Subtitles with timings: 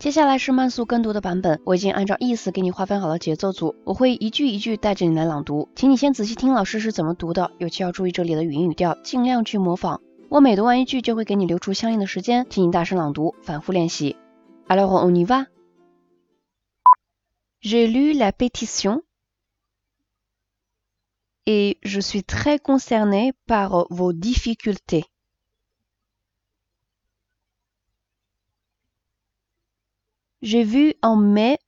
[0.00, 10.00] 接下来是慢速跟读的版本，我已经按照意思给你划分好了节奏组，我会一句一句带着你来朗读，请你先仔细听老师是怎么读的，尤其要注意这里的语音语调，尽量去模仿。
[10.30, 14.16] 我每读完一句就会给你留出相应的时间，请你大声朗读，反复练习。
[14.68, 15.48] Alors on y va.
[17.60, 19.02] J'ai lu la pétition
[21.44, 25.09] et je suis très concerné par vos difficultés.
[30.42, 31.58] J'ai vu en mai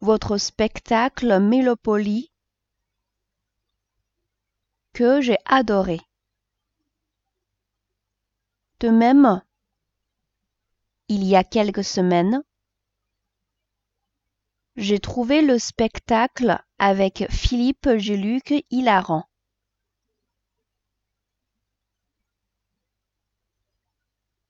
[0.00, 2.32] votre spectacle Mélopolie
[4.92, 6.00] que j'ai adoré.
[8.80, 9.40] De même,
[11.06, 12.42] il y a quelques semaines,
[14.74, 19.28] j'ai trouvé le spectacle avec Philippe Géluc hilarant.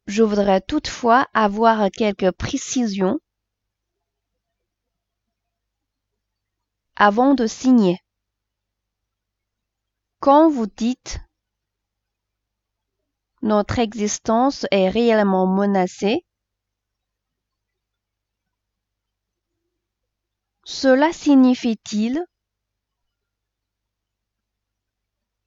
[0.09, 3.21] Je voudrais toutefois avoir quelques précisions
[6.97, 7.99] avant de signer.
[10.21, 11.21] Quand vous dites
[13.43, 16.25] notre existence est réellement menacée,
[20.65, 22.25] cela signifie-t-il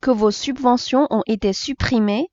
[0.01, 2.30] que vos subventions ont été supprimées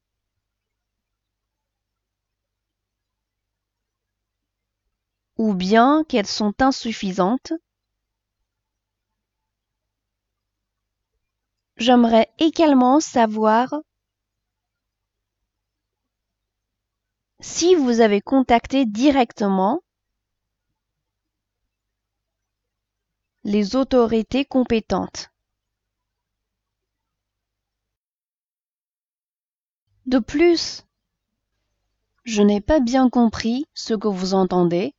[5.39, 7.53] ou bien qu'elles sont insuffisantes
[11.78, 13.72] J'aimerais également savoir
[17.39, 19.80] si vous avez contacté directement
[23.45, 25.30] les autorités compétentes.
[30.06, 30.84] De plus,
[32.25, 34.95] je n'ai pas bien compris ce que vous entendez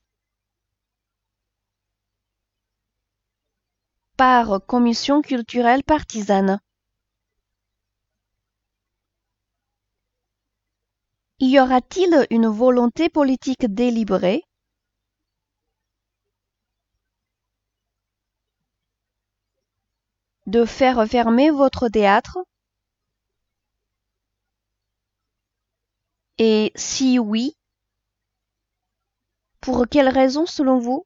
[4.19, 6.59] par commission culturelle partisane.
[11.39, 14.43] Y aura-t-il une volonté politique délibérée
[20.47, 22.39] de faire fermer votre théâtre?
[26.39, 27.55] Et si oui,
[29.61, 31.05] pour quelles raisons selon vous?